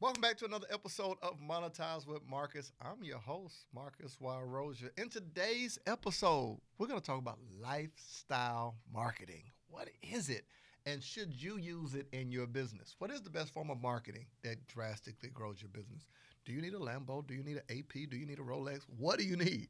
Welcome 0.00 0.22
back 0.22 0.38
to 0.38 0.46
another 0.46 0.66
episode 0.72 1.18
of 1.20 1.36
Monetize 1.46 2.06
with 2.06 2.22
Marcus. 2.26 2.72
I'm 2.80 3.04
your 3.04 3.18
host, 3.18 3.66
Marcus 3.74 4.16
Rozier. 4.18 4.90
In 4.96 5.10
today's 5.10 5.78
episode, 5.86 6.58
we're 6.78 6.86
going 6.86 6.98
to 6.98 7.04
talk 7.06 7.18
about 7.18 7.38
lifestyle 7.60 8.76
marketing. 8.94 9.42
What 9.68 9.90
is 10.02 10.30
it? 10.30 10.46
And 10.86 11.02
should 11.02 11.34
you 11.34 11.58
use 11.58 11.94
it 11.94 12.06
in 12.12 12.32
your 12.32 12.46
business? 12.46 12.96
What 12.98 13.10
is 13.10 13.20
the 13.20 13.28
best 13.28 13.52
form 13.52 13.68
of 13.68 13.82
marketing 13.82 14.24
that 14.42 14.66
drastically 14.68 15.28
grows 15.28 15.60
your 15.60 15.68
business? 15.68 16.06
Do 16.46 16.54
you 16.54 16.62
need 16.62 16.72
a 16.72 16.78
Lambo? 16.78 17.26
Do 17.26 17.34
you 17.34 17.42
need 17.42 17.58
an 17.58 17.78
AP? 17.78 18.08
Do 18.08 18.16
you 18.16 18.24
need 18.24 18.38
a 18.38 18.42
Rolex? 18.42 18.86
What 18.96 19.18
do 19.18 19.26
you 19.26 19.36
need 19.36 19.68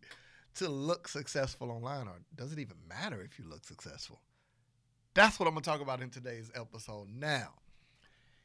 to 0.54 0.68
look 0.68 1.08
successful 1.08 1.72
online? 1.72 2.06
Or 2.06 2.20
does 2.36 2.52
it 2.52 2.60
even 2.60 2.76
matter 2.88 3.20
if 3.20 3.36
you 3.36 3.46
look 3.50 3.64
successful? 3.64 4.20
That's 5.12 5.40
what 5.40 5.48
I'm 5.48 5.54
going 5.54 5.64
to 5.64 5.70
talk 5.70 5.80
about 5.80 6.00
in 6.00 6.10
today's 6.10 6.52
episode. 6.54 7.08
Now, 7.12 7.54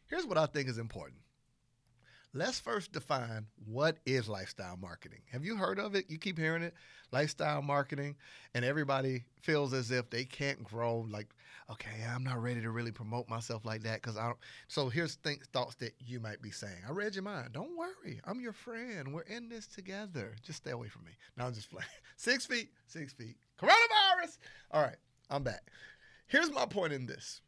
here's 0.08 0.26
what 0.26 0.40
I 0.40 0.48
think 0.48 0.68
is 0.68 0.80
important 0.80 1.20
Let's 2.38 2.60
first 2.60 2.92
define 2.92 3.46
what 3.66 3.96
is 4.06 4.28
lifestyle 4.28 4.76
marketing. 4.76 5.22
Have 5.32 5.46
you 5.46 5.56
heard 5.56 5.80
of 5.80 5.96
it? 5.96 6.10
You 6.10 6.18
keep 6.18 6.38
hearing 6.38 6.64
it, 6.64 6.74
lifestyle 7.14 7.62
marketing, 7.62 8.18
and 8.54 8.66
everybody 8.66 9.24
feels 9.42 9.74
as 9.74 9.90
if 9.90 10.10
they 10.10 10.26
can't 10.26 10.62
grow. 10.62 11.08
Like, 11.10 11.30
okay, 11.72 12.04
I'm 12.14 12.26
not 12.26 12.44
ready 12.44 12.60
to 12.60 12.72
really 12.72 12.92
promote 12.92 13.30
myself 13.30 13.64
like 13.64 13.84
that 13.84 14.02
because 14.02 14.18
I 14.18 14.26
don't. 14.26 14.38
So 14.68 14.90
here's 14.90 15.16
th- 15.16 15.44
thoughts 15.54 15.76
that 15.76 15.94
you 15.98 16.20
might 16.20 16.42
be 16.42 16.52
saying. 16.52 16.76
I 16.86 16.92
read 16.92 17.16
your 17.16 17.24
mind. 17.24 17.54
Don't 17.54 17.78
worry, 17.78 18.20
I'm 18.26 18.42
your 18.42 18.52
friend. 18.52 19.14
We're 19.14 19.22
in 19.22 19.48
this 19.48 19.66
together. 19.66 20.36
Just 20.44 20.58
stay 20.58 20.72
away 20.72 20.90
from 20.90 21.06
me. 21.06 21.12
Now 21.38 21.48
I'm 21.48 21.54
just 21.54 21.72
playing. 21.72 21.88
Six 22.18 22.46
feet, 22.46 22.70
six 22.86 23.14
feet. 23.14 23.38
Coronavirus. 23.62 24.40
All 24.72 24.82
right, 24.82 24.98
I'm 25.30 25.44
back. 25.44 25.72
Here's 26.28 26.52
my 26.52 26.66
point 26.66 26.92
in 26.92 27.06
this. 27.06 27.40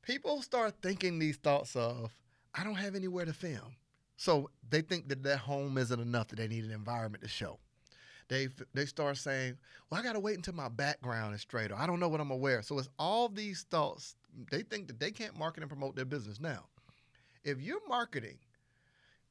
People 0.00 0.40
start 0.40 0.76
thinking 0.80 1.18
these 1.18 1.36
thoughts 1.36 1.76
of, 1.76 2.14
I 2.54 2.64
don't 2.64 2.76
have 2.76 2.94
anywhere 2.94 3.26
to 3.26 3.34
film. 3.34 3.76
So 4.16 4.50
they 4.68 4.80
think 4.80 5.08
that 5.08 5.22
their 5.22 5.36
home 5.36 5.78
isn't 5.78 6.00
enough, 6.00 6.28
that 6.28 6.36
they 6.36 6.48
need 6.48 6.64
an 6.64 6.70
environment 6.70 7.22
to 7.22 7.28
show. 7.28 7.58
They 8.28 8.48
they 8.74 8.86
start 8.86 9.18
saying, 9.18 9.56
"Well, 9.88 10.00
I 10.00 10.02
got 10.02 10.14
to 10.14 10.20
wait 10.20 10.36
until 10.36 10.54
my 10.54 10.68
background 10.68 11.34
is 11.34 11.42
straight, 11.42 11.70
or 11.70 11.76
I 11.76 11.86
don't 11.86 12.00
know 12.00 12.08
what 12.08 12.20
I'm 12.20 12.28
wear." 12.40 12.62
So 12.62 12.78
it's 12.78 12.88
all 12.98 13.28
these 13.28 13.62
thoughts. 13.62 14.16
They 14.50 14.62
think 14.62 14.88
that 14.88 14.98
they 14.98 15.12
can't 15.12 15.38
market 15.38 15.62
and 15.62 15.70
promote 15.70 15.94
their 15.94 16.04
business 16.04 16.40
now. 16.40 16.66
If 17.44 17.60
you're 17.60 17.86
marketing 17.88 18.38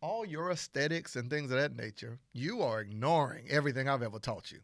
all 0.02 0.26
your 0.26 0.52
aesthetics 0.52 1.16
and 1.16 1.30
things 1.30 1.52
of 1.52 1.58
that 1.58 1.76
nature, 1.76 2.20
you 2.32 2.62
are 2.62 2.80
ignoring 2.80 3.50
everything 3.50 3.90
I've 3.90 4.04
ever 4.04 4.20
taught 4.20 4.52
you. 4.52 4.60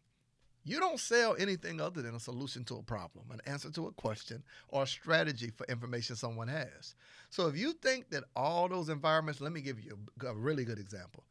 You 0.64 0.80
don't 0.80 1.00
sell 1.00 1.36
anything 1.40 1.81
other 1.81 2.02
than 2.04 2.14
a 2.14 2.20
solution 2.20 2.64
to 2.66 2.76
a 2.76 2.84
problem, 2.84 3.26
an 3.31 3.42
answer 3.45 3.72
to 3.72 3.88
a 3.88 3.92
question, 3.92 4.44
or 4.67 4.84
a 4.84 4.88
strategy 4.88 5.52
for 5.56 5.66
information 5.66 6.16
someone 6.16 6.48
has. 6.48 6.95
So 7.31 7.48
if 7.48 7.58
you 7.58 7.73
think 7.73 8.12
that 8.12 8.26
all 8.36 8.70
those 8.70 8.89
environments, 8.89 9.42
let 9.42 9.54
me 9.54 9.62
give 9.62 9.80
you 9.80 9.98
a, 10.26 10.36
really 10.36 10.64
good 10.64 10.78
example. 10.78 11.23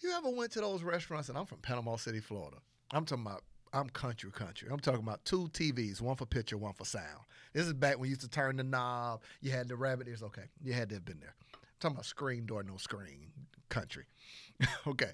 You 0.00 0.12
ever 0.12 0.28
went 0.28 0.52
to 0.52 0.60
those 0.60 0.82
restaurants, 0.82 1.30
and 1.30 1.38
I'm 1.38 1.46
from 1.46 1.58
Panama 1.58 1.96
City, 1.96 2.20
Florida. 2.20 2.58
I'm 2.90 3.06
talking 3.06 3.24
about 3.24 3.44
I'm 3.72 3.88
country 3.90 4.30
country. 4.30 4.68
I'm 4.70 4.78
talking 4.78 5.00
about 5.00 5.24
two 5.24 5.48
TVs, 5.48 6.00
one 6.00 6.16
for 6.16 6.26
picture, 6.26 6.56
one 6.56 6.72
for 6.72 6.84
sound. 6.84 7.24
This 7.52 7.66
is 7.66 7.72
back 7.72 7.98
when 7.98 8.06
you 8.06 8.10
used 8.10 8.20
to 8.22 8.28
turn 8.28 8.56
the 8.56 8.64
knob. 8.64 9.22
You 9.40 9.50
had 9.50 9.68
the 9.68 9.76
rabbit 9.76 10.06
ears. 10.08 10.22
Okay, 10.22 10.44
you 10.62 10.72
had 10.72 10.88
to 10.90 10.96
have 10.96 11.04
been 11.04 11.20
there. 11.20 11.34
I'm 11.54 11.60
talking 11.80 11.96
about 11.96 12.06
screen 12.06 12.46
door, 12.46 12.62
no 12.62 12.76
screen 12.76 13.32
country. 13.68 14.04
okay, 14.86 15.12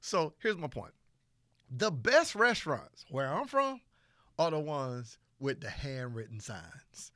so 0.00 0.32
here's 0.40 0.56
my 0.56 0.68
point 0.68 0.92
the 1.74 1.90
best 1.90 2.34
restaurants 2.34 3.04
where 3.10 3.32
I'm 3.32 3.46
from 3.46 3.80
are 4.38 4.50
the 4.50 4.60
ones 4.60 5.18
with 5.40 5.60
the 5.60 5.70
handwritten 5.70 6.40
signs. 6.40 7.12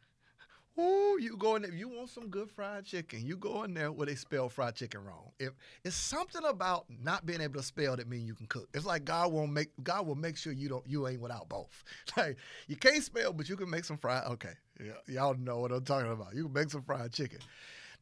Ooh, 0.78 1.16
you 1.18 1.36
go 1.38 1.56
in 1.56 1.62
there. 1.62 1.70
If 1.70 1.78
you 1.78 1.88
want 1.88 2.10
some 2.10 2.28
good 2.28 2.50
fried 2.50 2.84
chicken, 2.84 3.24
you 3.24 3.36
go 3.36 3.62
in 3.62 3.72
there 3.72 3.90
where 3.90 4.06
they 4.06 4.14
spell 4.14 4.50
fried 4.50 4.74
chicken 4.74 5.02
wrong. 5.04 5.30
If 5.38 5.52
it's 5.84 5.96
something 5.96 6.44
about 6.44 6.84
not 7.02 7.24
being 7.24 7.40
able 7.40 7.60
to 7.60 7.62
spell 7.66 7.96
that 7.96 8.08
mean 8.08 8.26
you 8.26 8.34
can 8.34 8.46
cook. 8.46 8.68
It's 8.74 8.84
like 8.84 9.06
God 9.06 9.32
won't 9.32 9.52
make 9.52 9.70
God 9.82 10.06
will 10.06 10.16
make 10.16 10.36
sure 10.36 10.52
you 10.52 10.68
don't 10.68 10.86
you 10.86 11.08
ain't 11.08 11.20
without 11.20 11.48
both. 11.48 11.84
Like 12.16 12.36
you 12.66 12.76
can't 12.76 13.02
spell, 13.02 13.32
but 13.32 13.48
you 13.48 13.56
can 13.56 13.70
make 13.70 13.84
some 13.84 13.96
fried. 13.96 14.24
Okay, 14.24 14.52
yeah, 14.82 14.92
y'all 15.06 15.34
know 15.34 15.58
what 15.60 15.72
I'm 15.72 15.84
talking 15.84 16.12
about. 16.12 16.34
You 16.34 16.44
can 16.44 16.52
make 16.52 16.70
some 16.70 16.82
fried 16.82 17.12
chicken. 17.12 17.38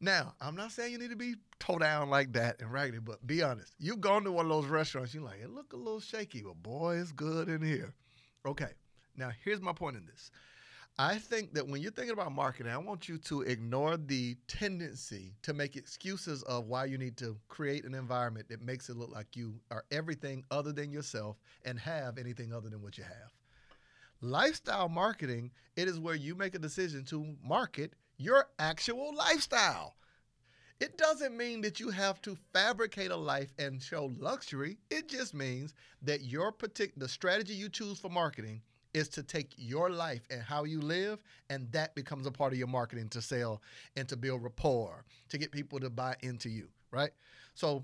Now, 0.05 0.35
I'm 0.39 0.55
not 0.55 0.71
saying 0.71 0.91
you 0.91 0.99
need 0.99 1.09
to 1.09 1.15
be 1.15 1.33
toe 1.59 1.79
down 1.79 2.11
like 2.11 2.31
that 2.33 2.61
and 2.61 2.71
raggedy, 2.71 2.99
but 2.99 3.25
be 3.25 3.41
honest. 3.41 3.73
You've 3.79 4.01
gone 4.01 4.23
to 4.25 4.31
one 4.31 4.45
of 4.45 4.51
those 4.51 4.67
restaurants, 4.67 5.15
you're 5.15 5.23
like, 5.23 5.41
it 5.41 5.49
look 5.49 5.73
a 5.73 5.77
little 5.77 5.99
shaky, 5.99 6.43
but 6.43 6.61
boy, 6.61 6.97
it's 6.97 7.11
good 7.11 7.49
in 7.49 7.63
here. 7.63 7.91
Okay, 8.45 8.69
now 9.17 9.31
here's 9.43 9.61
my 9.61 9.73
point 9.73 9.95
in 9.95 10.05
this. 10.05 10.29
I 10.99 11.17
think 11.17 11.55
that 11.55 11.67
when 11.67 11.81
you're 11.81 11.91
thinking 11.91 12.13
about 12.13 12.31
marketing, 12.33 12.71
I 12.71 12.77
want 12.77 13.09
you 13.09 13.17
to 13.17 13.41
ignore 13.41 13.97
the 13.97 14.37
tendency 14.47 15.33
to 15.41 15.55
make 15.55 15.75
excuses 15.75 16.43
of 16.43 16.67
why 16.67 16.85
you 16.85 16.99
need 16.99 17.17
to 17.17 17.35
create 17.47 17.83
an 17.83 17.95
environment 17.95 18.47
that 18.49 18.61
makes 18.61 18.89
it 18.89 18.97
look 18.97 19.11
like 19.11 19.35
you 19.35 19.55
are 19.71 19.85
everything 19.89 20.43
other 20.51 20.71
than 20.71 20.91
yourself 20.91 21.37
and 21.65 21.79
have 21.79 22.19
anything 22.19 22.53
other 22.53 22.69
than 22.69 22.83
what 22.83 22.99
you 22.99 23.05
have. 23.05 23.33
Lifestyle 24.21 24.87
marketing, 24.87 25.49
it 25.75 25.87
is 25.87 25.99
where 25.99 26.13
you 26.13 26.35
make 26.35 26.53
a 26.53 26.59
decision 26.59 27.03
to 27.05 27.35
market 27.43 27.93
your 28.17 28.47
actual 28.59 29.13
lifestyle. 29.15 29.95
It 30.79 30.97
doesn't 30.97 31.37
mean 31.37 31.61
that 31.61 31.79
you 31.79 31.89
have 31.89 32.21
to 32.23 32.37
fabricate 32.51 33.11
a 33.11 33.15
life 33.15 33.53
and 33.57 33.81
show 33.81 34.11
luxury. 34.19 34.77
It 34.89 35.07
just 35.07 35.33
means 35.33 35.73
that 36.01 36.25
your 36.25 36.51
particular 36.51 37.05
the 37.05 37.09
strategy 37.09 37.53
you 37.53 37.69
choose 37.69 37.99
for 37.99 38.09
marketing 38.09 38.61
is 38.93 39.07
to 39.09 39.23
take 39.23 39.53
your 39.57 39.89
life 39.89 40.21
and 40.29 40.41
how 40.41 40.63
you 40.63 40.81
live, 40.81 41.21
and 41.49 41.69
that 41.71 41.95
becomes 41.95 42.25
a 42.25 42.31
part 42.31 42.53
of 42.53 42.59
your 42.59 42.67
marketing 42.67 43.09
to 43.09 43.21
sell 43.21 43.61
and 43.95 44.07
to 44.07 44.15
build 44.15 44.43
rapport, 44.43 45.03
to 45.29 45.37
get 45.37 45.51
people 45.51 45.79
to 45.79 45.89
buy 45.89 46.15
into 46.21 46.49
you, 46.49 46.67
right? 46.91 47.11
So 47.55 47.83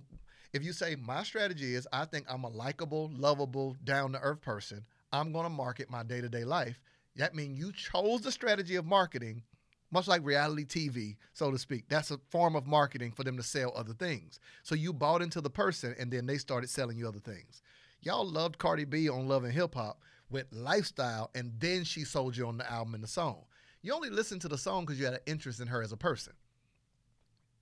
if 0.53 0.63
you 0.63 0.74
say 0.74 0.96
my 0.96 1.24
strategy 1.24 1.75
is 1.75 1.88
I 1.92 2.06
think 2.06 2.25
I'm 2.30 2.44
a 2.44 2.50
likable, 2.50 3.12
lovable, 3.16 3.75
down 3.84 4.13
to 4.13 4.19
earth 4.19 4.42
person, 4.42 4.86
I'm 5.12 5.34
to 5.34 5.50
market 5.50 5.90
my 5.90 6.03
day 6.03 6.22
to 6.22 6.30
day 6.30 6.44
life. 6.44 6.80
That 7.18 7.36
means 7.36 7.59
you 7.59 7.74
chose 7.74 8.22
the 8.22 8.31
strategy 8.31 8.75
of 8.75 8.86
marketing 8.86 9.44
much 9.91 10.07
like 10.07 10.25
reality 10.25 10.66
TV, 10.66 11.18
so 11.34 11.52
to 11.52 11.57
speak. 11.57 11.85
That's 11.90 12.12
a 12.12 12.19
form 12.29 12.56
of 12.56 12.66
marketing 12.66 13.12
for 13.12 13.24
them 13.24 13.38
to 13.38 13.44
sell 13.44 13.74
other 13.75 13.94
things. 13.94 14.40
So 14.63 14.74
you 14.75 14.94
bought 14.94 15.22
into 15.22 15.41
the 15.41 15.50
person 15.50 15.96
and 16.00 16.12
then 16.12 16.25
they 16.25 16.38
started 16.38 16.69
selling 16.69 16.97
you 16.97 17.07
other 17.07 17.19
things. 17.19 17.62
Y'all 18.01 18.25
loved 18.25 18.57
Cardi 18.57 18.85
B 18.85 19.09
on 19.09 19.28
Love 19.28 19.44
and 19.44 19.53
Hip 19.53 19.75
Hop 19.75 20.01
with 20.31 20.47
Lifestyle, 20.51 21.30
and 21.35 21.51
then 21.59 21.84
she 21.84 22.03
sold 22.03 22.35
you 22.35 22.47
on 22.47 22.57
the 22.57 22.72
album 22.72 22.96
and 22.96 23.03
the 23.03 23.07
song. 23.07 23.44
You 23.81 23.94
only 23.94 24.09
listened 24.09 24.41
to 24.41 24.47
the 24.47 24.57
song 24.57 24.85
because 24.85 25.00
you 25.00 25.06
had 25.06 25.16
an 25.16 25.19
interest 25.25 25.59
in 25.59 25.68
her 25.68 25.81
as 25.81 25.91
a 25.91 25.97
person. 25.97 26.34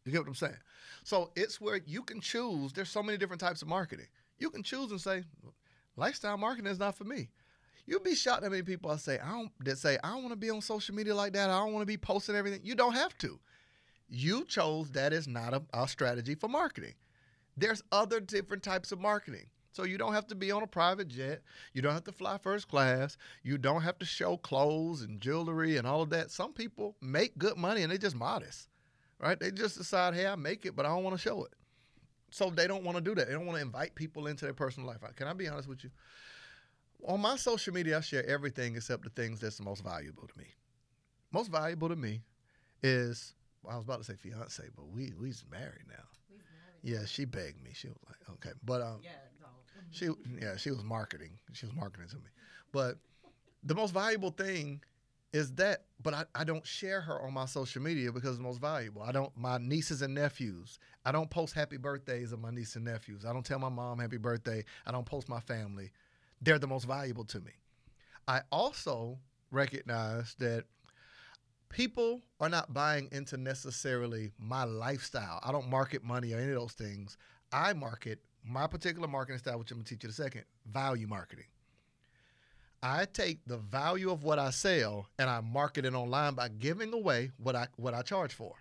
You 0.06 0.12
get 0.12 0.22
what 0.22 0.28
I'm 0.28 0.35
saying? 0.35 0.57
So 1.03 1.31
it's 1.35 1.59
where 1.59 1.81
you 1.85 2.03
can 2.03 2.22
choose. 2.22 2.73
There's 2.73 2.89
so 2.89 3.03
many 3.03 3.18
different 3.18 3.41
types 3.41 3.62
of 3.62 3.68
marketing. 3.68 4.07
You 4.38 4.50
can 4.50 4.63
choose 4.63 4.91
and 4.91 5.01
say, 5.01 5.23
lifestyle 5.95 6.38
marketing 6.38 6.72
is 6.72 6.79
not 6.79 6.95
for 6.95 7.03
me. 7.03 7.29
You'd 7.89 8.03
be 8.03 8.13
shocked 8.13 8.44
how 8.44 8.50
many 8.50 8.61
people 8.61 8.91
I 8.91 8.97
say 8.97 9.17
I 9.17 9.31
don't 9.31 9.51
that 9.66 9.79
say 9.79 9.97
I 10.03 10.09
don't 10.09 10.22
want 10.22 10.33
to 10.33 10.38
be 10.38 10.51
on 10.51 10.61
social 10.61 10.94
media 10.94 11.16
like 11.16 11.33
that. 11.33 11.50
I 11.50 11.57
don't 11.57 11.73
want 11.73 11.81
to 11.81 11.88
be 11.88 11.97
posting 11.97 12.35
everything. 12.35 12.59
You 12.63 12.75
don't 12.75 12.94
have 12.94 13.17
to. 13.17 13.39
You 14.07 14.45
chose 14.45 14.91
that 14.91 15.11
is 15.11 15.27
not 15.27 15.55
a, 15.55 15.63
a 15.73 15.88
strategy 15.88 16.35
for 16.35 16.47
marketing. 16.47 16.94
There's 17.57 17.81
other 17.91 18.19
different 18.19 18.61
types 18.61 18.91
of 18.91 19.00
marketing. 19.00 19.47
So 19.72 19.85
you 19.85 19.97
don't 19.97 20.13
have 20.13 20.27
to 20.27 20.35
be 20.35 20.51
on 20.51 20.61
a 20.61 20.67
private 20.67 21.07
jet. 21.07 21.41
You 21.73 21.81
don't 21.81 21.94
have 21.94 22.03
to 22.03 22.11
fly 22.11 22.38
first 22.38 22.67
class. 22.67 23.17
You 23.41 23.57
don't 23.57 23.81
have 23.81 23.97
to 24.00 24.06
show 24.06 24.38
clothes 24.38 25.01
and 25.01 25.19
jewelry 25.19 25.77
and 25.77 25.88
all 25.88 26.03
of 26.03 26.11
that. 26.11 26.29
Some 26.29 26.53
people 26.53 26.95
make 27.01 27.39
good 27.39 27.57
money 27.57 27.81
and 27.81 27.89
they're 27.89 27.97
just 27.97 28.16
modest, 28.16 28.69
right? 29.19 29.39
They 29.39 29.50
just 29.50 29.79
decide, 29.79 30.13
hey, 30.13 30.27
I 30.27 30.35
make 30.35 30.67
it, 30.67 30.75
but 30.75 30.85
I 30.85 30.89
don't 30.89 31.03
want 31.03 31.16
to 31.16 31.21
show 31.21 31.44
it. 31.44 31.53
So 32.29 32.51
they 32.51 32.67
don't 32.67 32.83
want 32.83 32.97
to 32.97 33.03
do 33.03 33.16
that. 33.16 33.27
They 33.27 33.33
don't 33.33 33.47
want 33.47 33.57
to 33.57 33.63
invite 33.63 33.95
people 33.95 34.27
into 34.27 34.45
their 34.45 34.53
personal 34.53 34.88
life. 34.88 35.00
Can 35.16 35.27
I 35.27 35.33
be 35.33 35.47
honest 35.47 35.67
with 35.67 35.83
you? 35.83 35.89
On 37.07 37.19
my 37.21 37.35
social 37.37 37.73
media, 37.73 37.97
I 37.97 38.01
share 38.01 38.25
everything 38.25 38.75
except 38.75 39.03
the 39.03 39.09
things 39.09 39.39
that's 39.39 39.57
the 39.57 39.63
most 39.63 39.83
valuable 39.83 40.27
to 40.27 40.37
me. 40.37 40.45
Most 41.31 41.51
valuable 41.51 41.89
to 41.89 41.95
me 41.95 42.21
is 42.83 43.33
well, 43.63 43.73
I 43.75 43.77
was 43.77 43.85
about 43.85 43.99
to 43.99 44.03
say 44.03 44.15
fiance, 44.15 44.63
but 44.75 44.87
we 44.89 45.13
we's 45.19 45.43
married 45.49 45.85
now. 45.88 46.03
Married. 46.29 47.01
Yeah, 47.01 47.05
she 47.05 47.25
begged 47.25 47.63
me. 47.63 47.71
She 47.74 47.88
was 47.88 47.97
like, 48.07 48.29
okay, 48.35 48.51
but 48.63 48.81
um, 48.81 49.00
yeah, 49.03 49.12
no. 49.41 49.47
she 49.91 50.09
yeah 50.41 50.57
she 50.57 50.71
was 50.71 50.83
marketing. 50.83 51.31
She 51.53 51.65
was 51.65 51.75
marketing 51.75 52.07
to 52.09 52.18
me, 52.18 52.31
but 52.71 52.97
the 53.63 53.75
most 53.75 53.94
valuable 53.94 54.31
thing 54.31 54.81
is 55.33 55.51
that. 55.53 55.85
But 56.01 56.13
I, 56.13 56.25
I 56.33 56.44
don't 56.45 56.65
share 56.65 57.01
her 57.01 57.21
on 57.21 57.33
my 57.33 57.45
social 57.45 57.81
media 57.81 58.12
because 58.12 58.31
it's 58.31 58.39
most 58.39 58.62
valuable. 58.62 59.01
I 59.01 59.12
don't 59.12 59.35
my 59.38 59.57
nieces 59.57 60.01
and 60.01 60.13
nephews. 60.15 60.79
I 61.06 61.12
don't 61.12 61.29
post 61.29 61.53
happy 61.53 61.77
birthdays 61.77 62.31
of 62.31 62.39
my 62.39 62.51
nieces 62.51 62.77
and 62.77 62.85
nephews. 62.85 63.25
I 63.25 63.33
don't 63.33 63.45
tell 63.45 63.59
my 63.59 63.69
mom 63.69 64.00
happy 64.00 64.18
birthday. 64.18 64.63
I 64.85 64.91
don't 64.91 65.06
post 65.06 65.29
my 65.29 65.39
family 65.41 65.91
they're 66.41 66.59
the 66.59 66.68
most 66.68 66.86
valuable 66.86 67.25
to 67.25 67.39
me. 67.39 67.51
I 68.27 68.41
also 68.51 69.19
recognize 69.51 70.36
that 70.39 70.65
people 71.69 72.21
are 72.39 72.50
not 72.50 72.74
buying 72.74 73.09
into 73.12 73.38
necessarily 73.38 74.31
my 74.38 74.63
lifestyle. 74.63 75.39
I 75.44 75.51
don't 75.51 75.69
market 75.69 76.03
money 76.03 76.33
or 76.33 76.39
any 76.39 76.50
of 76.51 76.59
those 76.59 76.74
things. 76.74 77.18
I 77.51 77.74
market 77.74 78.19
my 78.44 78.68
particular 78.68 79.07
marketing 79.07 79.39
style, 79.39 79.59
which 79.59 79.71
I'm 79.71 79.77
gonna 79.77 79.86
teach 79.86 80.03
you 80.03 80.07
in 80.07 80.12
a 80.12 80.13
second, 80.13 80.44
value 80.65 81.07
marketing. 81.07 81.45
I 82.81 83.06
take 83.06 83.39
the 83.45 83.57
value 83.57 84.09
of 84.09 84.24
what 84.24 84.39
I 84.39 84.51
sell 84.51 85.07
and 85.18 85.30
I 85.30 85.41
market 85.41 85.86
it 85.86 85.94
online 85.94 86.36
by 86.36 86.47
giving 86.47 86.94
away 86.94 87.31
what 87.38 87.56
I 87.56 87.68
what 87.75 87.94
I 87.94 88.01
charge 88.01 88.33
for. 88.33 88.56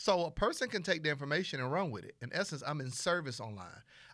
So 0.00 0.24
a 0.24 0.30
person 0.30 0.70
can 0.70 0.82
take 0.82 1.02
the 1.02 1.10
information 1.10 1.60
and 1.60 1.70
run 1.70 1.90
with 1.90 2.06
it. 2.06 2.14
In 2.22 2.30
essence, 2.32 2.62
I'm 2.66 2.80
in 2.80 2.90
service 2.90 3.38
online. 3.38 3.66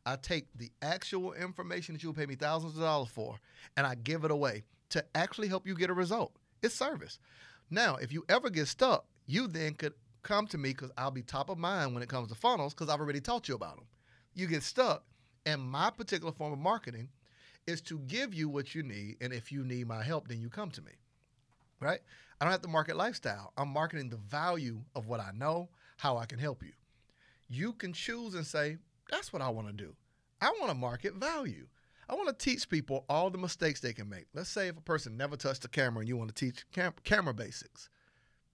I 0.05 0.17
take 0.17 0.49
the 0.57 0.73
actual 0.83 1.33
information 1.33 1.95
that 1.95 2.03
you 2.03 2.09
will 2.09 2.17
pay 2.17 2.27
me 2.27 2.35
thousands 2.35 2.75
of 2.75 2.81
dollars 2.81 3.09
for 3.09 3.37
and 3.77 3.87
I 3.87 3.95
give 3.95 4.25
it 4.25 4.33
away 4.33 4.65
to 4.91 5.05
actually 5.15 5.47
help 5.47 5.65
you 5.65 5.77
get 5.77 5.89
a 5.89 5.95
result. 5.95 6.33
It's 6.61 6.75
service. 6.75 7.21
Now, 7.71 7.95
if 7.95 8.13
you 8.13 8.25
ever 8.29 8.51
get 8.51 8.67
stuck, 8.67 9.05
you 9.27 9.47
then 9.47 9.75
could 9.75 9.93
come 10.25 10.49
to 10.49 10.59
me 10.59 10.71
because 10.71 10.91
I'll 10.99 11.13
be 11.13 11.23
top 11.23 11.51
of 11.51 11.57
mind 11.57 11.95
when 11.95 12.03
it 12.03 12.09
comes 12.09 12.31
to 12.31 12.35
funnels 12.35 12.75
because 12.75 12.93
I've 12.93 12.99
already 12.99 13.21
taught 13.21 13.47
you 13.47 13.55
about 13.55 13.77
them. 13.77 13.87
You 14.35 14.49
get 14.49 14.65
stuck, 14.65 15.05
and 15.47 15.63
my 15.63 15.91
particular 15.91 16.33
form 16.33 16.53
of 16.53 16.59
marketing 16.59 17.11
is 17.69 17.81
to 17.83 18.01
give 18.01 18.35
you 18.35 18.49
what 18.49 18.75
you 18.75 18.83
need. 18.83 19.19
And 19.21 19.33
if 19.33 19.53
you 19.53 19.65
need 19.65 19.87
my 19.87 20.03
help, 20.03 20.27
then 20.27 20.41
you 20.41 20.49
come 20.49 20.73
to 20.73 20.83
me, 20.83 20.93
right? 21.81 22.01
I 22.41 22.45
don't 22.45 22.53
have 22.53 22.63
to 22.63 22.69
market 22.69 22.97
lifestyle. 22.97 23.53
I'm 23.57 23.69
marketing 23.69 24.11
the 24.11 24.17
value 24.17 24.81
of 24.95 25.07
what 25.07 25.21
I 25.21 25.31
know, 25.35 25.69
how 25.97 26.17
I 26.17 26.27
can 26.27 26.39
help 26.39 26.63
you. 26.63 26.73
You 27.49 27.73
can 27.73 27.93
choose 27.93 28.35
and 28.35 28.47
say, 28.47 28.79
that's 29.11 29.33
what 29.33 29.43
I 29.43 29.49
want 29.49 29.69
to 29.69 29.73
do. 29.73 29.95
I 30.41 30.51
want 30.59 30.69
to 30.69 30.75
market 30.75 31.15
value. 31.15 31.67
I 32.09 32.15
want 32.15 32.29
to 32.29 32.45
teach 32.45 32.69
people 32.69 33.05
all 33.09 33.31
the 33.31 33.39
mistakes 33.39 33.81
they 33.81 33.93
can 33.93 34.09
make. 34.09 34.27
Let's 34.35 34.51
say 34.51 34.69
if 34.69 34.77
a 34.77 34.83
person 34.83 35.17
never 35.17 35.37
touched 35.37 35.65
a 35.65 35.69
camera 35.69 36.01
and 36.01 36.09
you 36.09 36.17
want 36.17 36.35
to 36.35 36.35
teach 36.35 36.65
cam- 36.73 36.95
camera 37.05 37.35
basics. 37.35 37.89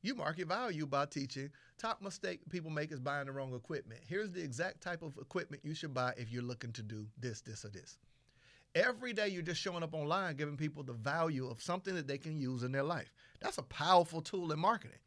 You 0.00 0.14
market 0.14 0.48
value 0.48 0.86
by 0.86 1.06
teaching. 1.06 1.50
Top 1.78 2.02
mistake 2.02 2.40
people 2.50 2.70
make 2.70 2.92
is 2.92 3.00
buying 3.00 3.26
the 3.26 3.32
wrong 3.32 3.54
equipment. 3.54 4.00
Here's 4.06 4.30
the 4.30 4.42
exact 4.42 4.80
type 4.80 5.02
of 5.02 5.16
equipment 5.18 5.64
you 5.64 5.75
should 5.75 5.94
buy 5.94 6.14
if 6.16 6.30
you're 6.30 6.42
looking 6.42 6.72
to 6.72 6.82
do 6.82 7.06
this, 7.18 7.40
this, 7.40 7.64
or 7.64 7.68
this. 7.68 7.98
Every 8.74 9.12
day 9.12 9.28
you're 9.28 9.42
just 9.42 9.60
showing 9.60 9.82
up 9.82 9.92
online 9.92 10.36
giving 10.36 10.56
people 10.56 10.82
the 10.82 10.94
value 10.94 11.48
of 11.48 11.60
something 11.60 11.94
that 11.94 12.06
they 12.06 12.16
can 12.19 12.40
use 12.40 12.62
in 12.62 12.72
their 12.72 12.82
life. 12.82 13.12
That's 13.40 13.58
a 13.58 13.62
powerful 13.62 14.22
tool 14.22 14.50
in 14.52 14.58
marketing. 14.58 14.98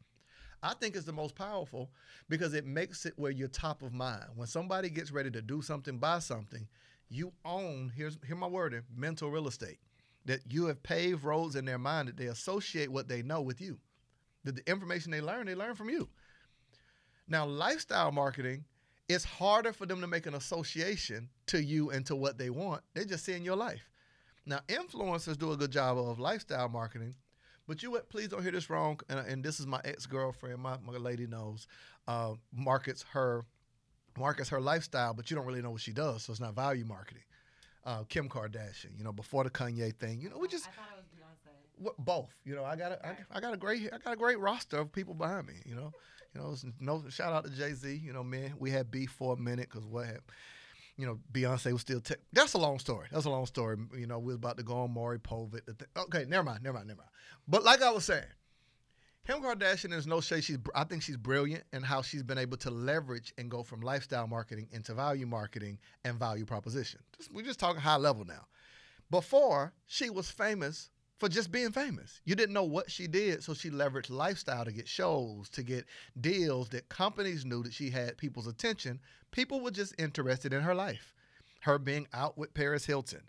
I 0.62 0.74
think 0.74 0.96
it's 0.96 1.04
the 1.04 1.12
most 1.12 1.34
powerful 1.34 1.90
because 2.28 2.54
it 2.54 2.64
makes 2.64 3.06
it 3.06 3.14
where 3.16 3.32
you're 3.32 3.48
top 3.48 3.82
of 3.82 3.92
mind. 3.92 4.24
When 4.34 4.46
somebody 4.46 4.88
gets 4.88 5.10
ready 5.10 5.30
to 5.32 5.42
do 5.42 5.62
something, 5.62 5.98
buy 5.98 6.20
something, 6.20 6.66
you 7.08 7.32
own, 7.44 7.92
here's 7.94 8.18
hear 8.26 8.36
my 8.36 8.46
word, 8.46 8.84
mental 8.94 9.30
real 9.30 9.48
estate. 9.48 9.78
That 10.24 10.40
you 10.48 10.66
have 10.66 10.82
paved 10.82 11.24
roads 11.24 11.56
in 11.56 11.64
their 11.64 11.78
mind 11.78 12.08
that 12.08 12.16
they 12.16 12.26
associate 12.26 12.90
what 12.90 13.08
they 13.08 13.22
know 13.22 13.40
with 13.40 13.60
you. 13.60 13.78
That 14.44 14.56
the 14.56 14.70
information 14.70 15.12
they 15.12 15.20
learn, 15.20 15.46
they 15.46 15.54
learn 15.54 15.74
from 15.74 15.88
you. 15.88 16.08
Now, 17.28 17.46
lifestyle 17.46 18.12
marketing 18.12 18.64
it's 19.08 19.24
harder 19.24 19.72
for 19.72 19.86
them 19.86 20.00
to 20.00 20.06
make 20.06 20.26
an 20.26 20.34
association 20.34 21.28
to 21.46 21.62
you 21.62 21.90
and 21.90 22.04
to 22.06 22.16
what 22.16 22.38
they 22.38 22.50
want. 22.50 22.82
They're 22.94 23.04
just 23.04 23.24
seeing 23.24 23.44
your 23.44 23.56
life. 23.56 23.88
Now, 24.44 24.60
influencers 24.68 25.38
do 25.38 25.52
a 25.52 25.56
good 25.56 25.72
job 25.72 25.98
of 25.98 26.18
lifestyle 26.18 26.68
marketing, 26.68 27.14
but 27.66 27.82
you 27.82 27.98
please 28.08 28.28
don't 28.28 28.42
hear 28.42 28.52
this 28.52 28.70
wrong. 28.70 29.00
And, 29.08 29.18
and 29.20 29.44
this 29.44 29.60
is 29.60 29.66
my 29.66 29.80
ex 29.84 30.06
girlfriend, 30.06 30.58
my, 30.58 30.76
my 30.84 30.96
lady 30.96 31.26
knows, 31.26 31.66
uh, 32.06 32.34
markets 32.52 33.04
her 33.10 33.44
markets 34.18 34.48
her 34.48 34.60
lifestyle, 34.60 35.12
but 35.12 35.30
you 35.30 35.36
don't 35.36 35.46
really 35.46 35.62
know 35.62 35.70
what 35.70 35.80
she 35.80 35.92
does, 35.92 36.22
so 36.22 36.32
it's 36.32 36.40
not 36.40 36.54
value 36.54 36.84
marketing. 36.84 37.22
Uh, 37.84 38.02
Kim 38.08 38.28
Kardashian, 38.28 38.96
you 38.96 39.04
know, 39.04 39.12
before 39.12 39.44
the 39.44 39.50
Kanye 39.50 39.94
thing, 39.94 40.20
you 40.20 40.30
know, 40.30 40.38
we 40.38 40.48
just 40.48 40.68
I 41.78 41.82
thought 41.84 41.90
it 41.90 41.98
was 41.98 41.98
Beyonce. 41.98 42.04
both. 42.04 42.34
You 42.44 42.54
know, 42.54 42.64
I 42.64 42.76
got 42.76 42.92
a, 42.92 43.06
I, 43.06 43.16
I 43.32 43.40
got 43.40 43.54
a 43.54 43.56
great 43.56 43.88
I 43.92 43.98
got 43.98 44.12
a 44.12 44.16
great 44.16 44.38
roster 44.38 44.78
of 44.78 44.92
people 44.92 45.14
behind 45.14 45.46
me. 45.46 45.54
You 45.64 45.74
know. 45.74 45.92
You 46.34 46.42
know, 46.42 46.54
no 46.80 47.08
shout 47.08 47.32
out 47.32 47.44
to 47.44 47.50
Jay 47.50 47.72
Z. 47.72 47.94
You 48.04 48.12
know, 48.12 48.22
man, 48.22 48.54
we 48.58 48.70
had 48.70 48.90
beef 48.90 49.10
for 49.10 49.32
a 49.34 49.36
minute 49.38 49.68
because 49.70 49.86
what 49.86 50.04
happened. 50.04 50.22
You 50.98 51.06
know, 51.06 51.18
Beyonce 51.32 51.72
was 51.72 51.80
still. 51.80 52.00
Te- 52.00 52.14
That's 52.32 52.52
a 52.54 52.58
long 52.58 52.78
story. 52.78 53.06
That's 53.10 53.24
a 53.24 53.30
long 53.30 53.46
story. 53.46 53.78
You 53.96 54.06
know, 54.06 54.18
we 54.18 54.26
was 54.28 54.36
about 54.36 54.58
to 54.58 54.62
go 54.62 54.74
on 54.82 54.90
Maury 54.92 55.18
Povich. 55.18 55.62
Okay, 55.96 56.24
never 56.28 56.42
mind, 56.42 56.62
never 56.62 56.74
mind, 56.76 56.88
never 56.88 56.98
mind. 56.98 57.10
But 57.48 57.64
like 57.64 57.80
I 57.82 57.90
was 57.90 58.04
saying, 58.04 58.24
Kim 59.26 59.40
Kardashian 59.42 59.92
is 59.94 60.06
no 60.06 60.20
shade. 60.20 60.44
She's 60.44 60.58
I 60.74 60.84
think 60.84 61.02
she's 61.02 61.16
brilliant 61.16 61.64
in 61.72 61.82
how 61.82 62.02
she's 62.02 62.22
been 62.22 62.38
able 62.38 62.56
to 62.58 62.70
leverage 62.70 63.32
and 63.38 63.50
go 63.50 63.62
from 63.62 63.80
lifestyle 63.80 64.26
marketing 64.26 64.68
into 64.72 64.94
value 64.94 65.26
marketing 65.26 65.78
and 66.04 66.18
value 66.18 66.44
proposition. 66.44 67.00
Just, 67.16 67.32
we're 67.32 67.44
just 67.44 67.58
talking 67.58 67.80
high 67.80 67.96
level 67.96 68.24
now. 68.24 68.46
Before 69.10 69.72
she 69.86 70.10
was 70.10 70.30
famous 70.30 70.90
for 71.18 71.28
just 71.28 71.50
being 71.50 71.72
famous. 71.72 72.20
You 72.24 72.34
didn't 72.34 72.54
know 72.54 72.64
what 72.64 72.90
she 72.90 73.06
did, 73.06 73.42
so 73.42 73.54
she 73.54 73.70
leveraged 73.70 74.10
lifestyle 74.10 74.64
to 74.64 74.72
get 74.72 74.88
shows, 74.88 75.48
to 75.50 75.62
get 75.62 75.86
deals 76.20 76.68
that 76.70 76.88
companies 76.88 77.44
knew 77.44 77.62
that 77.62 77.72
she 77.72 77.90
had 77.90 78.18
people's 78.18 78.46
attention. 78.46 79.00
People 79.30 79.60
were 79.60 79.70
just 79.70 79.94
interested 79.98 80.52
in 80.52 80.60
her 80.60 80.74
life, 80.74 81.14
her 81.60 81.78
being 81.78 82.06
out 82.12 82.36
with 82.36 82.54
Paris 82.54 82.84
Hilton. 82.84 83.22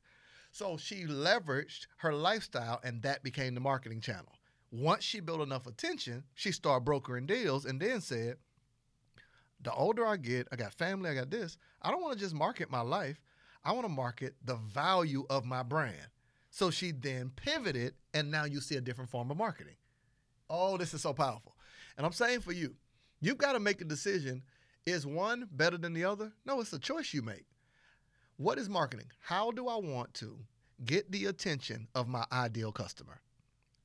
So 0.51 0.77
she 0.77 1.05
leveraged 1.05 1.87
her 1.97 2.13
lifestyle, 2.13 2.79
and 2.83 3.01
that 3.03 3.23
became 3.23 3.53
the 3.53 3.61
marketing 3.61 4.01
channel. 4.01 4.33
Once 4.71 5.03
she 5.03 5.21
built 5.21 5.41
enough 5.41 5.65
attention, 5.65 6.23
she 6.35 6.51
started 6.51 6.83
brokering 6.83 7.25
deals 7.25 7.65
and 7.65 7.79
then 7.79 8.01
said, 8.01 8.35
The 9.61 9.71
older 9.71 10.05
I 10.05 10.17
get, 10.17 10.47
I 10.51 10.57
got 10.57 10.73
family, 10.73 11.09
I 11.09 11.13
got 11.13 11.29
this. 11.29 11.57
I 11.81 11.91
don't 11.91 12.01
want 12.01 12.13
to 12.13 12.19
just 12.19 12.35
market 12.35 12.69
my 12.69 12.81
life. 12.81 13.21
I 13.63 13.71
want 13.71 13.85
to 13.85 13.93
market 13.93 14.35
the 14.43 14.55
value 14.55 15.25
of 15.29 15.45
my 15.45 15.63
brand. 15.63 16.07
So 16.57 16.71
she 16.71 16.91
then 16.91 17.29
pivoted, 17.35 17.93
and 18.15 18.31
now 18.31 18.45
you 18.45 18.61
see 18.61 18.77
a 18.77 18.81
different 18.81 19.11
form 19.11 19.29
of 19.29 19.37
marketing. 19.37 19.75
Oh, 20.49 20.75
this 20.75 20.91
is 20.91 21.03
so 21.03 21.13
powerful. 21.13 21.55
And 21.95 22.03
I'm 22.03 22.13
saying 22.13 22.39
for 22.39 22.51
you, 22.51 22.73
you've 23.21 23.37
got 23.37 23.51
to 23.51 23.59
make 23.59 23.79
a 23.79 23.85
decision. 23.85 24.41
Is 24.83 25.05
one 25.05 25.47
better 25.51 25.77
than 25.77 25.93
the 25.93 26.05
other? 26.05 26.31
No, 26.47 26.59
it's 26.59 26.73
a 26.73 26.79
choice 26.79 27.13
you 27.13 27.21
make. 27.21 27.45
What 28.37 28.57
is 28.57 28.69
marketing? 28.69 29.05
How 29.19 29.51
do 29.51 29.67
I 29.67 29.75
want 29.75 30.15
to 30.15 30.35
get 30.83 31.11
the 31.11 31.27
attention 31.27 31.89
of 31.93 32.07
my 32.07 32.25
ideal 32.31 32.71
customer? 32.71 33.21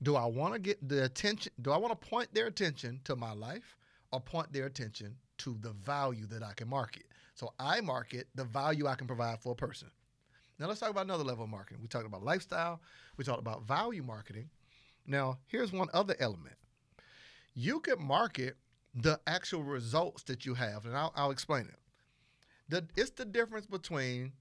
Do 0.02 0.16
I 0.16 0.24
want 0.24 0.54
to 0.54 0.58
get 0.58 0.88
the 0.88 1.04
attention? 1.04 1.52
Do 1.60 1.72
I 1.72 1.76
want 1.76 1.92
to 2.00 2.08
point 2.08 2.32
their 2.32 2.46
attention 2.46 3.02
to 3.04 3.16
my 3.16 3.34
life 3.34 3.76
or 4.12 4.20
point 4.20 4.50
their 4.50 4.64
attention 4.64 5.16
to 5.38 5.58
the 5.60 5.72
value 5.72 6.24
that 6.28 6.42
I 6.42 6.54
can 6.54 6.69
market? 6.69 7.04
So 7.34 7.52
I 7.58 7.82
market 7.82 8.28
the 8.34 8.44
value 8.44 8.86
I 8.86 8.94
can 8.94 9.06
provide 9.06 9.42
for 9.42 9.52
a 9.52 9.56
person. 9.56 9.90
Now 10.62 10.69
let's 10.69 10.79
talk 10.79 10.91
about 10.91 11.06
another 11.06 11.25
level 11.25 11.43
of 11.43 11.50
marketing. 11.50 11.82
We 11.82 11.88
talked 11.88 12.06
about 12.06 12.23
lifestyle. 12.23 12.81
We 13.17 13.25
talked 13.25 13.41
about 13.41 13.67
value 13.67 14.05
marketing. 14.05 14.49
Now 15.05 15.38
here's 15.49 15.73
one 15.73 15.88
other 15.93 16.14
element. 16.20 16.55
You 17.53 17.81
could 17.81 17.99
market 17.99 18.56
the 18.94 19.19
actual 19.26 19.64
results 19.64 20.23
that 20.25 20.47
you 20.47 20.55
have, 20.55 20.87
and 20.87 20.97
I'll, 20.97 21.12
I'll 21.17 21.32
explain 21.32 21.62
it. 21.62 21.81
The, 22.69 22.87
it's 22.97 23.11
the 23.11 23.25
difference 23.25 23.67
between 23.67 24.35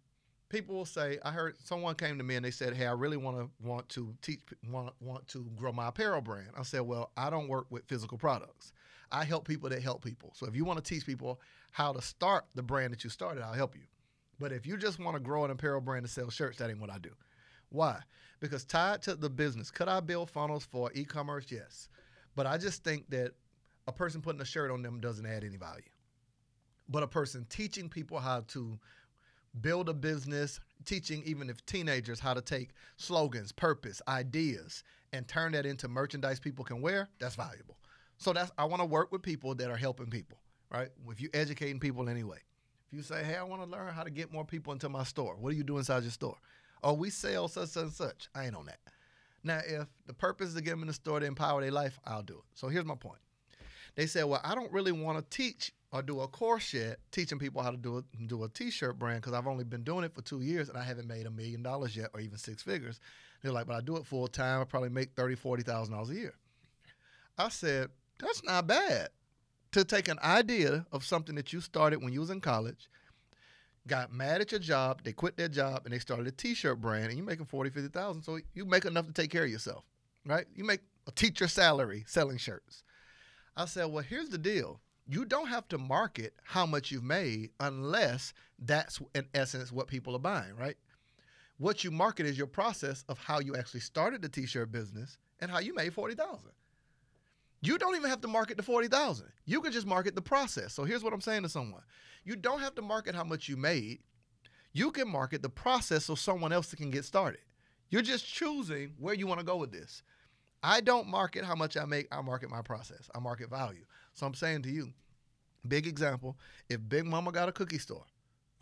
people 0.47 0.75
will 0.75 0.85
say, 0.85 1.18
I 1.25 1.31
heard 1.31 1.56
someone 1.57 1.95
came 1.95 2.19
to 2.19 2.24
me 2.24 2.35
and 2.35 2.45
they 2.45 2.51
said, 2.51 2.75
Hey, 2.75 2.85
I 2.85 2.91
really 2.91 3.17
want 3.17 3.38
to 3.38 3.50
want 3.67 3.89
to 3.89 4.13
teach 4.21 4.41
want 4.69 4.94
want 5.00 5.27
to 5.29 5.50
grow 5.56 5.71
my 5.71 5.88
apparel 5.88 6.21
brand. 6.21 6.50
I 6.56 6.62
said, 6.62 6.81
Well, 6.81 7.09
I 7.17 7.31
don't 7.31 7.47
work 7.47 7.65
with 7.71 7.88
physical 7.88 8.19
products. 8.19 8.74
I 9.12 9.24
help 9.24 9.47
people 9.47 9.69
that 9.69 9.81
help 9.81 10.06
people. 10.06 10.33
So 10.35 10.45
if 10.45 10.56
you 10.56 10.65
want 10.65 10.77
to 10.77 10.88
teach 10.88 11.03
people 11.03 11.41
how 11.71 11.94
to 11.94 12.01
start 12.01 12.45
the 12.53 12.62
brand 12.62 12.94
that 12.94 13.03
you 13.03 13.09
started, 13.09 13.41
I'll 13.41 13.53
help 13.53 13.75
you. 13.75 13.81
But 14.41 14.51
if 14.51 14.65
you 14.65 14.75
just 14.75 14.98
want 14.98 15.15
to 15.15 15.19
grow 15.19 15.45
an 15.45 15.51
apparel 15.51 15.81
brand 15.81 16.03
to 16.03 16.12
sell 16.12 16.31
shirts, 16.31 16.57
that 16.57 16.71
ain't 16.71 16.81
what 16.81 16.89
I 16.89 16.98
do. 16.98 17.12
Why? 17.69 18.00
Because 18.39 18.65
tied 18.65 19.03
to 19.03 19.13
the 19.13 19.29
business, 19.29 19.69
could 19.69 19.88
I 19.88 20.00
build 20.00 20.31
funnels 20.31 20.65
for 20.65 20.91
e-commerce? 20.95 21.45
Yes. 21.50 21.89
But 22.36 22.48
I 22.48 22.57
just 22.57 22.83
think 22.83 23.07
that 23.12 23.33
a 23.88 23.91
person 23.91 24.19
putting 24.19 24.41
a 24.41 24.45
shirt 24.45 24.71
on 24.71 24.81
them 24.81 25.00
doesn't 25.00 25.27
add 25.27 25.43
any 25.43 25.57
value. 25.57 25.83
But 26.89 27.03
a 27.03 27.07
person 27.07 27.45
teaching 27.51 27.88
people 27.88 28.17
how 28.17 28.41
to 28.48 28.79
build 29.62 29.89
a 29.89 29.93
business, 29.93 30.60
teaching 30.86 31.21
even 31.24 31.48
if 31.48 31.63
teenagers 31.67 32.19
how 32.19 32.33
to 32.33 32.41
take 32.41 32.71
slogans, 32.98 33.51
purpose, 33.51 34.01
ideas, 34.07 34.83
and 35.13 35.27
turn 35.27 35.51
that 35.51 35.67
into 35.67 35.88
merchandise 35.88 36.39
people 36.39 36.65
can 36.65 36.81
wear, 36.81 37.10
that's 37.19 37.36
valuable. 37.36 37.77
So 38.17 38.33
that's 38.33 38.51
I 38.57 38.65
want 38.65 38.81
to 38.81 38.88
work 38.88 39.12
with 39.12 39.21
people 39.21 39.53
that 39.53 39.69
are 39.69 39.77
helping 39.77 40.07
people, 40.07 40.39
right? 40.71 40.89
If 41.10 41.21
you're 41.21 41.29
educating 41.36 41.79
people 41.79 42.10
anyway. 42.10 42.39
If 42.91 42.98
you 42.98 43.03
say, 43.03 43.24
hey, 43.24 43.38
I 43.38 43.43
want 43.43 43.62
to 43.63 43.69
learn 43.69 43.93
how 43.93 44.03
to 44.03 44.10
get 44.10 44.33
more 44.33 44.43
people 44.43 44.74
into 44.74 44.89
my 44.89 45.03
store, 45.03 45.38
what 45.39 45.51
do 45.51 45.55
you 45.55 45.63
do 45.63 45.77
inside 45.77 46.03
your 46.03 46.12
store? 46.12 46.36
Oh, 46.83 46.93
we 46.93 47.10
sell 47.10 47.48
such 47.48 47.77
and 47.77 47.89
such. 47.89 48.27
I 48.36 48.45
ain't 48.45 48.55
on 48.55 48.65
that. 48.65 48.79
Now, 49.43 49.62
if 49.65 49.88
the 50.07 50.13
purpose 50.13 50.50
is 50.50 50.55
to 50.55 50.62
get 50.62 50.71
them 50.71 50.81
in 50.81 50.88
the 50.88 50.93
store 50.93 51.21
to 51.21 51.25
empower 51.25 51.62
their 51.62 51.71
life, 51.71 51.98
I'll 52.05 52.21
do 52.21 52.33
it. 52.33 52.43
So 52.53 52.67
here's 52.67 52.83
my 52.83 52.95
point. 52.95 53.19
They 53.95 54.07
said, 54.07 54.25
well, 54.25 54.41
I 54.43 54.55
don't 54.55 54.71
really 54.74 54.91
want 54.91 55.17
to 55.17 55.38
teach 55.38 55.71
or 55.93 56.01
do 56.01 56.19
a 56.19 56.27
course 56.27 56.74
yet 56.74 56.98
teaching 57.12 57.39
people 57.39 57.62
how 57.62 57.71
to 57.71 57.77
do 57.77 57.98
a, 58.00 58.25
do 58.27 58.43
a 58.43 58.50
t-shirt 58.50 59.00
brand 59.00 59.21
because 59.21 59.33
I've 59.33 59.48
only 59.48 59.63
been 59.63 59.83
doing 59.83 60.03
it 60.03 60.13
for 60.13 60.21
two 60.21 60.41
years 60.41 60.67
and 60.67 60.77
I 60.77 60.83
haven't 60.83 61.07
made 61.07 61.25
a 61.25 61.31
million 61.31 61.63
dollars 61.63 61.95
yet 61.95 62.10
or 62.13 62.19
even 62.19 62.38
six 62.38 62.62
figures. 62.62 63.00
They're 63.41 63.53
like, 63.53 63.67
but 63.67 63.75
I 63.77 63.81
do 63.81 63.95
it 63.95 64.05
full 64.05 64.27
time. 64.27 64.60
I 64.60 64.65
probably 64.65 64.89
make 64.89 65.15
thirty, 65.15 65.36
forty 65.36 65.63
thousand 65.63 65.93
dollars 65.93 66.10
a 66.10 66.15
year. 66.15 66.33
I 67.38 67.50
said, 67.50 67.89
that's 68.19 68.43
not 68.43 68.67
bad 68.67 69.10
to 69.71 69.83
take 69.83 70.07
an 70.07 70.19
idea 70.23 70.85
of 70.91 71.05
something 71.05 71.35
that 71.35 71.53
you 71.53 71.61
started 71.61 72.03
when 72.03 72.13
you 72.13 72.19
was 72.19 72.29
in 72.29 72.41
college, 72.41 72.89
got 73.87 74.13
mad 74.13 74.41
at 74.41 74.51
your 74.51 74.59
job, 74.59 75.01
they 75.03 75.13
quit 75.13 75.37
their 75.37 75.47
job, 75.47 75.81
and 75.85 75.93
they 75.93 75.99
started 75.99 76.27
a 76.27 76.31
t-shirt 76.31 76.79
brand, 76.81 77.05
and 77.05 77.17
you're 77.17 77.25
making 77.25 77.45
40, 77.45 77.69
50,000. 77.69 78.23
So 78.23 78.39
you 78.53 78.65
make 78.65 78.85
enough 78.85 79.07
to 79.07 79.13
take 79.13 79.31
care 79.31 79.43
of 79.43 79.49
yourself, 79.49 79.83
right? 80.25 80.45
You 80.55 80.63
make 80.63 80.81
a 81.07 81.11
teacher 81.11 81.47
salary 81.47 82.03
selling 82.07 82.37
shirts. 82.37 82.83
I 83.55 83.65
said, 83.65 83.85
well, 83.85 84.03
here's 84.03 84.29
the 84.29 84.37
deal. 84.37 84.79
You 85.07 85.25
don't 85.25 85.47
have 85.47 85.67
to 85.69 85.77
market 85.77 86.33
how 86.43 86.65
much 86.65 86.91
you've 86.91 87.03
made 87.03 87.49
unless 87.59 88.33
that's 88.59 89.01
in 89.15 89.25
essence 89.33 89.71
what 89.71 89.87
people 89.87 90.15
are 90.15 90.19
buying, 90.19 90.55
right? 90.55 90.77
What 91.57 91.83
you 91.83 91.91
market 91.91 92.25
is 92.25 92.37
your 92.37 92.47
process 92.47 93.03
of 93.09 93.17
how 93.17 93.39
you 93.39 93.55
actually 93.55 93.81
started 93.81 94.21
the 94.21 94.29
t-shirt 94.29 94.71
business 94.71 95.17
and 95.39 95.49
how 95.51 95.59
you 95.59 95.73
made 95.73 95.93
40,000. 95.93 96.51
You 97.62 97.77
don't 97.77 97.96
even 97.96 98.10
have 98.10 98.22
to 98.22 98.27
market 98.27 98.58
the 98.58 98.63
40,000. 98.63 99.27
You 99.46 99.62
can 99.62 99.72
just 99.72 99.86
market 99.86 100.15
the 100.15 100.22
process. 100.22 100.74
So 100.74 100.84
here's 100.84 101.03
what 101.03 101.13
I'm 101.13 101.22
saying 101.22 101.44
to 101.44 101.50
someone. 101.50 101.84
You 102.24 102.36
don't 102.36 102.60
have 102.60 102.75
to 102.75 102.82
market 102.82 103.15
how 103.15 103.24
much 103.24 103.48
you 103.48 103.56
made. 103.56 104.00
You 104.74 104.91
can 104.91 105.08
market 105.08 105.41
the 105.41 105.50
process 105.50 106.06
so 106.06 106.15
someone 106.15 106.51
else 106.51 106.74
can 106.74 106.89
get 106.89 107.06
started. 107.06 107.41
You're 107.89 108.01
just 108.01 108.25
choosing 108.25 108.94
where 108.98 109.13
you 109.13 109.27
want 109.27 109.39
to 109.39 109.46
go 109.46 109.58
with 109.58 109.72
this. 109.72 110.01
I 110.63 110.82
don't 110.82 111.08
market 111.08 111.44
how 111.44 111.56
much 111.56 111.75
I 111.77 111.86
make, 111.86 112.08
I 112.12 112.22
market 112.22 112.50
my 112.50 112.62
process. 112.62 113.10
I 113.13 113.20
market 113.20 113.50
value. 113.50 113.86
So 114.13 114.25
I'm 114.25 114.34
saying 114.34 114.63
to 114.63 114.70
you, 114.70 114.94
big 115.68 115.88
example, 115.88 116.38
if 116.70 116.80
Big 116.88 117.06
Mama 117.06 117.32
got 117.32 117.50
a 117.50 117.51
cookie 117.51 117.80
store, 117.80 118.06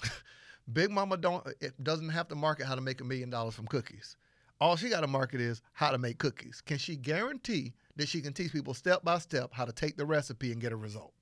Big 0.74 0.90
Mama 0.90 1.18
don't 1.18 1.46
it 1.60 1.84
doesn't 1.84 2.10
have 2.10 2.28
to 2.30 2.36
market 2.36 2.66
how 2.66 2.76
to 2.76 2.82
make 2.82 3.02
a 3.02 3.04
million 3.04 3.30
dollars 3.30 3.56
from 3.56 3.68
cookies. 3.68 4.16
All 4.62 4.76
she 4.76 4.90
got 4.90 5.02
to 5.02 5.08
market 5.08 5.40
is 5.40 5.62
how 5.74 5.92
to 5.92 5.98
make 5.98 6.18
cookies. 6.18 6.62
Can 6.62 6.78
she 6.78 6.96
guarantee 6.96 7.74
that 7.96 8.10
she 8.10 8.22
can 8.22 8.34
teach 8.34 8.52
people 8.52 8.74
step 8.74 9.04
by 9.04 9.20
step 9.20 9.52
how 9.54 9.66
to 9.66 9.72
take 9.72 9.96
the 9.96 10.06
recipe 10.06 10.52
and 10.52 10.62
get 10.62 10.74
a 10.74 10.78
result? 10.78 11.14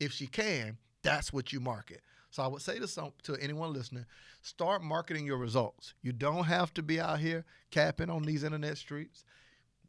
If 0.00 0.12
she 0.12 0.26
can, 0.26 0.78
that's 1.02 1.32
what 1.32 1.52
you 1.52 1.60
market. 1.60 2.00
So 2.30 2.42
I 2.42 2.48
would 2.48 2.62
say 2.62 2.78
to 2.78 2.88
some 2.88 3.12
to 3.22 3.36
anyone 3.36 3.72
listening, 3.72 4.06
start 4.42 4.82
marketing 4.82 5.26
your 5.26 5.38
results. 5.38 5.94
You 6.02 6.12
don't 6.12 6.44
have 6.44 6.74
to 6.74 6.82
be 6.82 7.00
out 7.00 7.18
here 7.18 7.44
capping 7.70 8.10
on 8.10 8.22
these 8.22 8.44
internet 8.44 8.76
streets. 8.78 9.24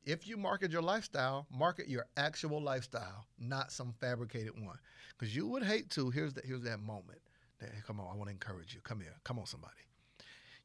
If 0.06 0.28
you 0.28 0.38
market 0.38 0.72
your 0.72 0.82
lifestyle, 0.82 1.48
market 1.52 1.90
your 1.90 2.06
actual 2.16 2.62
lifestyle, 2.62 3.26
not 3.38 3.72
some 3.72 3.94
fabricated 4.00 4.54
one. 4.56 4.78
Because 5.18 5.36
you 5.36 5.48
would 5.48 5.64
hate 5.64 5.90
to. 5.92 6.10
Here's 6.10 6.34
that. 6.36 6.46
Here's 6.46 6.64
that 6.64 6.80
moment. 6.80 7.20
That, 7.60 7.72
come 7.86 8.00
on, 8.00 8.08
I 8.14 8.16
want 8.16 8.28
to 8.30 8.32
encourage 8.32 8.74
you. 8.74 8.82
Come 8.82 9.02
here. 9.02 9.16
Come 9.24 9.40
on, 9.40 9.46
somebody. 9.46 9.74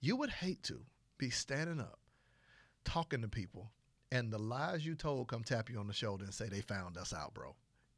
You 0.00 0.16
would 0.16 0.30
hate 0.30 0.62
to 0.64 0.80
be 1.18 1.30
standing 1.30 1.80
up, 1.80 1.98
talking 2.92 3.22
to 3.22 3.28
people, 3.28 3.70
and 4.10 4.30
the 4.30 4.38
lies 4.38 4.84
you 4.84 4.94
told 4.94 5.26
come 5.26 5.42
tap 5.42 5.70
you 5.70 5.78
on 5.78 5.86
the 5.86 5.94
shoulder 5.94 6.24
and 6.24 6.34
say 6.34 6.46
they 6.48 6.60
found 6.60 6.98
us 6.98 7.14
out, 7.14 7.32
bro. 7.32 7.54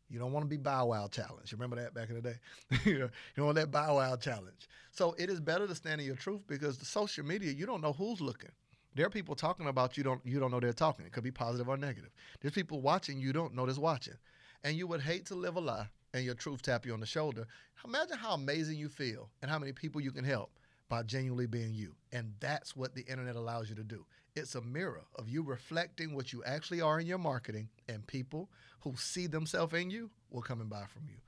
You 0.08 0.20
don't 0.20 0.30
want 0.30 0.44
to 0.44 0.48
be 0.48 0.56
Bow 0.56 0.86
Wow 0.86 1.08
challenge. 1.08 1.50
You 1.50 1.56
remember 1.56 1.82
that 1.82 1.94
back 1.94 2.10
in 2.10 2.14
the 2.14 2.20
day? 2.20 2.36
you 2.84 3.10
don't 3.36 3.46
want 3.46 3.56
that 3.56 3.72
Bow 3.72 3.96
Wow 3.96 4.14
challenge. 4.14 4.68
So 4.92 5.16
it 5.18 5.30
is 5.30 5.40
better 5.40 5.66
to 5.66 5.74
stand 5.74 6.00
in 6.00 6.06
your 6.06 6.14
truth 6.14 6.42
because 6.46 6.78
the 6.78 6.84
social 6.84 7.24
media, 7.24 7.50
you 7.50 7.66
don't 7.66 7.80
know 7.80 7.92
who's 7.92 8.20
looking. 8.20 8.52
There 8.94 9.04
are 9.04 9.10
people 9.10 9.34
talking 9.34 9.66
about 9.66 9.96
you 9.96 10.04
don't 10.04 10.24
you 10.24 10.38
don't 10.38 10.52
know 10.52 10.60
they're 10.60 10.72
talking. 10.72 11.04
It 11.04 11.10
could 11.10 11.24
be 11.24 11.32
positive 11.32 11.68
or 11.68 11.76
negative. 11.76 12.10
There's 12.40 12.54
people 12.54 12.80
watching 12.80 13.18
you 13.18 13.32
don't 13.32 13.52
know 13.52 13.66
that's 13.66 13.78
watching. 13.78 14.14
And 14.62 14.76
you 14.76 14.86
would 14.86 15.00
hate 15.00 15.26
to 15.26 15.34
live 15.34 15.56
a 15.56 15.60
lie 15.60 15.88
and 16.12 16.24
your 16.24 16.34
truth 16.34 16.62
tap 16.62 16.86
you 16.86 16.92
on 16.92 17.00
the 17.00 17.06
shoulder. 17.06 17.48
Imagine 17.84 18.18
how 18.18 18.34
amazing 18.34 18.78
you 18.78 18.88
feel 18.88 19.28
and 19.42 19.50
how 19.50 19.58
many 19.58 19.72
people 19.72 20.00
you 20.00 20.12
can 20.12 20.24
help 20.24 20.52
by 20.88 21.02
genuinely 21.02 21.46
being 21.46 21.74
you. 21.74 21.96
And 22.12 22.32
that's 22.38 22.76
what 22.76 22.94
the 22.94 23.02
internet 23.02 23.34
allows 23.34 23.68
you 23.68 23.74
to 23.74 23.82
do. 23.82 24.06
It's 24.36 24.56
a 24.56 24.60
mirror 24.60 25.02
of 25.14 25.28
you 25.28 25.44
reflecting 25.44 26.12
what 26.12 26.32
you 26.32 26.42
actually 26.42 26.80
are 26.80 26.98
in 26.98 27.06
your 27.06 27.18
marketing, 27.18 27.68
and 27.88 28.04
people 28.04 28.50
who 28.80 28.96
see 28.96 29.28
themselves 29.28 29.72
in 29.74 29.90
you 29.90 30.10
will 30.28 30.42
come 30.42 30.60
and 30.60 30.68
buy 30.68 30.86
from 30.92 31.02
you. 31.08 31.18